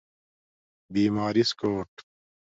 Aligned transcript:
بیمارس 0.93 1.49
کوٹ 1.59 1.91